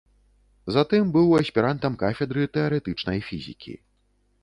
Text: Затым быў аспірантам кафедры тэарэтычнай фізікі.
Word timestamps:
Затым 0.77 1.11
быў 1.17 1.27
аспірантам 1.41 2.01
кафедры 2.03 2.49
тэарэтычнай 2.59 3.19
фізікі. 3.31 3.81